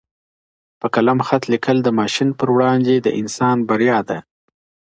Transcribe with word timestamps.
په 0.79 0.87
قلم 0.95 1.19
خط 1.27 1.43
لیکل 1.53 1.77
د 1.83 1.89
ماشین 1.99 2.29
پر 2.39 2.47
وړاندي 2.55 2.97
د 3.01 3.07
انسان 3.21 3.57
بریا 3.69 3.99
ده. 4.09 4.17